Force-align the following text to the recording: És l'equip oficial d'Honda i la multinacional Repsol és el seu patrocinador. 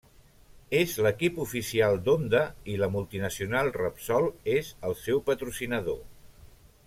És 0.77 0.93
l'equip 1.07 1.35
oficial 1.43 1.99
d'Honda 2.07 2.41
i 2.75 2.79
la 2.83 2.89
multinacional 2.97 3.69
Repsol 3.77 4.27
és 4.57 4.75
el 4.89 4.97
seu 5.07 5.23
patrocinador. 5.29 6.01